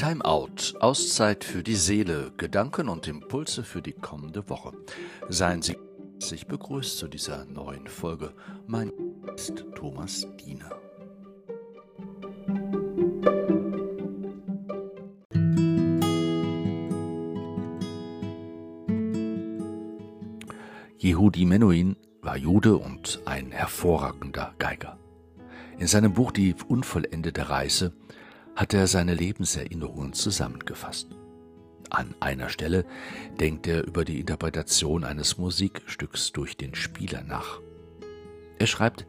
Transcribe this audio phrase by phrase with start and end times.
[0.00, 4.72] Time Out, Auszeit für die Seele, Gedanken und Impulse für die kommende Woche.
[5.28, 5.76] Seien Sie
[6.12, 8.32] herzlich begrüßt zu dieser neuen Folge.
[8.66, 10.70] Mein Name ist Thomas Diener.
[20.96, 24.98] Jehudi Menuhin war Jude und ein hervorragender Geiger.
[25.78, 27.92] In seinem Buch Die unvollendete Reise
[28.56, 31.08] hat er seine Lebenserinnerungen zusammengefasst.
[31.90, 32.84] An einer Stelle
[33.40, 37.60] denkt er über die Interpretation eines Musikstücks durch den Spieler nach.
[38.58, 39.06] Er schreibt,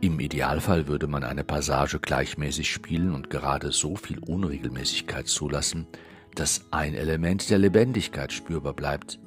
[0.00, 5.86] im Idealfall würde man eine Passage gleichmäßig spielen und gerade so viel Unregelmäßigkeit zulassen,
[6.34, 9.18] dass ein Element der Lebendigkeit spürbar bleibt,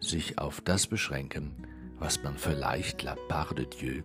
[0.00, 1.66] sich auf das beschränken,
[1.98, 4.02] was man vielleicht la part de Dieu,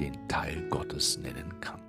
[0.00, 1.85] den Teil Gottes nennen kann.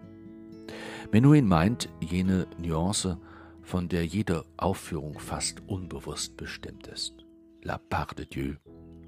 [1.11, 3.17] Menuhin meint jene Nuance,
[3.61, 7.25] von der jede Aufführung fast unbewusst bestimmt ist.
[7.63, 8.55] La part de Dieu,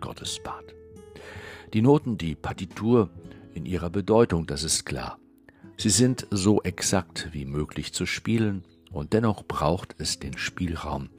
[0.02, 0.76] Gottes Part.
[1.74, 3.10] Die Noten, die Partitur
[3.54, 5.18] in ihrer Bedeutung, das ist klar.
[5.78, 11.10] Sie sind so exakt wie möglich zu spielen und dennoch braucht es den Spielraum,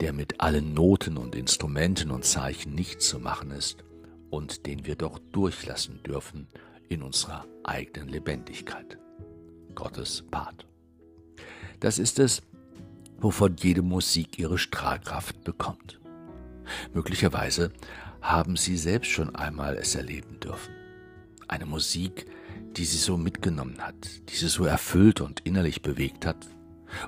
[0.00, 3.84] der mit allen Noten und Instrumenten und Zeichen nicht zu machen ist
[4.30, 6.48] und den wir doch durchlassen dürfen
[6.88, 8.98] in unserer eigenen Lebendigkeit.
[9.78, 10.66] Gottes Part.
[11.78, 12.42] Das ist es,
[13.20, 16.00] wovon jede Musik ihre Strahlkraft bekommt.
[16.92, 17.72] Möglicherweise
[18.20, 20.74] haben Sie selbst schon einmal es erleben dürfen.
[21.46, 22.26] Eine Musik,
[22.76, 23.94] die Sie so mitgenommen hat,
[24.28, 26.48] die Sie so erfüllt und innerlich bewegt hat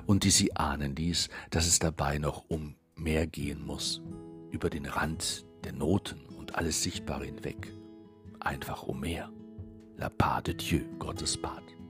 [0.05, 4.01] und die Sie ahnen ließ, dass es dabei noch um mehr gehen muss,
[4.49, 7.73] über den Rand der Noten und alles Sichtbare hinweg,
[8.39, 9.29] einfach um mehr.
[9.97, 11.80] La part de Dieu, Gottes Part.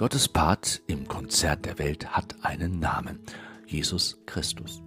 [0.00, 3.20] Gottes Part im Konzert der Welt hat einen Namen,
[3.66, 4.82] Jesus Christus.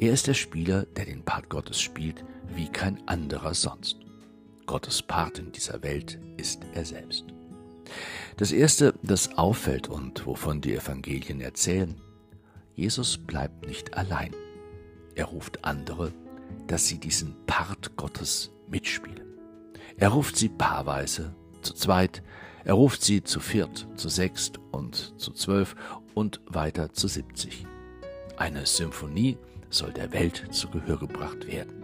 [0.00, 4.00] Er ist der Spieler, der den Part Gottes spielt, wie kein anderer sonst.
[4.66, 7.26] Gottes Part in dieser Welt ist er selbst.
[8.38, 11.94] Das Erste, das auffällt und wovon die Evangelien erzählen,
[12.74, 14.34] Jesus bleibt nicht allein.
[15.14, 16.12] Er ruft andere,
[16.66, 19.22] dass sie diesen Part Gottes mitspielen.
[19.96, 22.24] Er ruft sie paarweise, zu zweit,
[22.64, 25.74] er ruft sie zu viert, zu sechst und zu zwölf
[26.14, 27.66] und weiter zu siebzig.
[28.36, 29.38] Eine Symphonie
[29.70, 31.82] soll der Welt zu Gehör gebracht werden.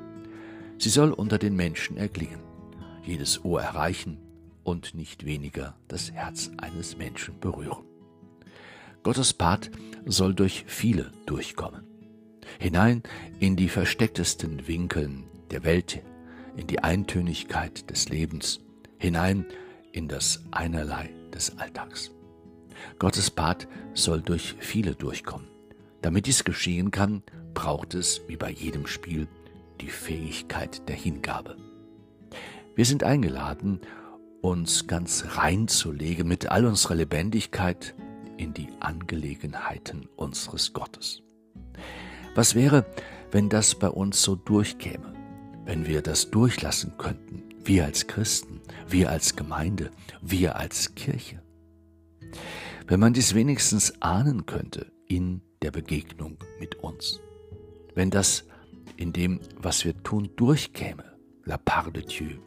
[0.78, 2.41] Sie soll unter den Menschen erklingen,
[3.04, 4.19] jedes Ohr erreichen
[4.65, 7.84] und nicht weniger das Herz eines Menschen berühren.
[9.03, 9.70] Gottes Part
[10.04, 11.86] soll durch viele durchkommen,
[12.59, 13.04] hinein
[13.38, 16.03] in die verstecktesten Winkeln der Welt,
[16.56, 18.60] in die Eintönigkeit des Lebens,
[18.98, 19.47] hinein
[19.97, 22.11] in das Einerlei des Alltags.
[22.99, 25.49] Gottes Part soll durch viele durchkommen.
[26.03, 27.23] Damit dies geschehen kann,
[27.55, 29.27] braucht es, wie bei jedem Spiel,
[29.81, 31.57] die Fähigkeit der Hingabe.
[32.75, 33.81] Wir sind eingeladen,
[34.43, 37.95] uns ganz reinzulegen mit all unserer Lebendigkeit
[38.37, 41.23] in die Angelegenheiten unseres Gottes.
[42.34, 42.84] Was wäre,
[43.31, 45.15] wenn das bei uns so durchkäme,
[45.65, 49.91] wenn wir das durchlassen könnten, wir als Christen, wir als Gemeinde,
[50.22, 51.43] wir als Kirche.
[52.87, 57.21] Wenn man dies wenigstens ahnen könnte in der Begegnung mit uns.
[57.94, 58.44] Wenn das
[58.97, 61.04] in dem, was wir tun, durchkäme,
[61.44, 62.38] la part de Dieu,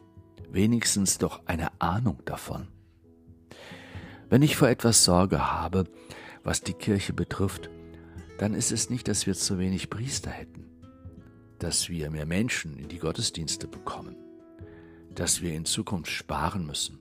[0.50, 2.68] wenigstens doch eine Ahnung davon.
[4.28, 5.84] Wenn ich vor etwas Sorge habe,
[6.44, 7.68] was die Kirche betrifft,
[8.38, 10.64] dann ist es nicht, dass wir zu wenig Priester hätten,
[11.58, 14.16] dass wir mehr Menschen in die Gottesdienste bekommen,
[15.20, 16.98] dass wir in Zukunft sparen müssen,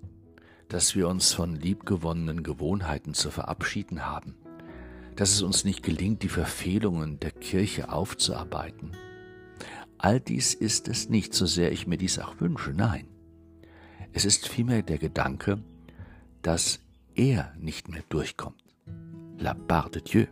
[0.68, 4.36] dass wir uns von liebgewonnenen Gewohnheiten zu verabschieden haben,
[5.16, 8.92] dass es uns nicht gelingt, die Verfehlungen der Kirche aufzuarbeiten.
[9.98, 13.08] All dies ist es nicht, so sehr ich mir dies auch wünsche, nein.
[14.12, 15.64] Es ist vielmehr der Gedanke,
[16.42, 16.82] dass
[17.16, 18.76] er nicht mehr durchkommt.
[19.38, 20.26] La part de Dieu.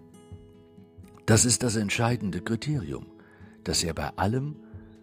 [1.26, 3.06] Das ist das entscheidende Kriterium,
[3.64, 4.58] dass er bei allem,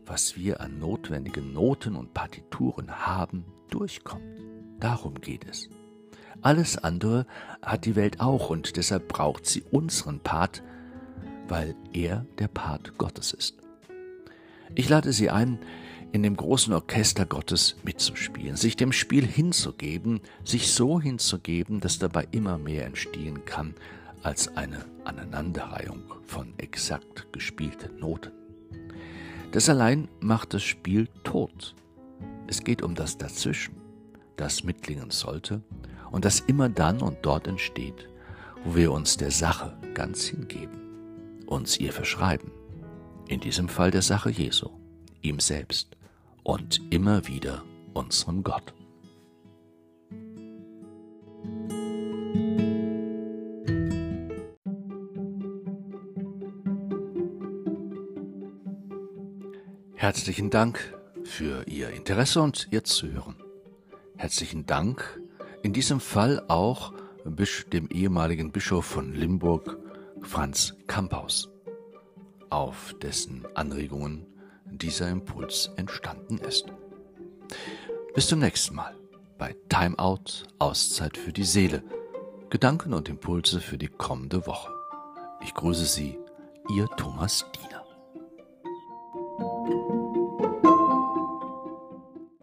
[0.07, 4.25] was wir an notwendigen Noten und Partituren haben, durchkommt.
[4.81, 5.69] Darum geht es.
[6.43, 7.27] Alles andere
[7.63, 10.63] hat die Welt auch und deshalb braucht sie unseren Part,
[11.49, 13.57] weil er der Part Gottes ist.
[14.75, 15.59] Ich lade Sie ein,
[16.13, 22.29] in dem großen Orchester Gottes mitzuspielen, sich dem Spiel hinzugeben, sich so hinzugeben, dass dabei
[22.31, 23.75] immer mehr entstehen kann
[24.23, 28.44] als eine Aneinanderreihung von exakt gespielten Noten.
[29.55, 31.77] Das allein macht das Spiel tot.
[32.49, 33.77] Es geht um das Dazwischen,
[34.35, 35.63] das mitklingen sollte
[36.11, 38.09] und das immer dann und dort entsteht,
[38.65, 42.51] wo wir uns der Sache ganz hingeben, uns ihr verschreiben,
[43.29, 44.71] in diesem Fall der Sache Jesu,
[45.23, 45.97] ihm selbst
[46.43, 47.63] und immer wieder
[47.93, 48.75] unserem Gott.
[60.05, 63.37] Herzlichen Dank für Ihr Interesse und Ihr Zuhören.
[64.19, 65.19] Herzlichen Dank
[65.63, 66.93] in diesem Fall auch
[67.73, 69.79] dem ehemaligen Bischof von Limburg,
[70.21, 71.49] Franz Kamphaus,
[72.51, 74.27] auf dessen Anregungen
[74.67, 76.67] dieser Impuls entstanden ist.
[78.15, 78.95] Bis zum nächsten Mal
[79.39, 81.83] bei Time Out, Auszeit für die Seele,
[82.51, 84.71] Gedanken und Impulse für die kommende Woche.
[85.43, 86.19] Ich grüße Sie,
[86.69, 87.84] Ihr Thomas Diener.
[89.65, 90.04] Thank you.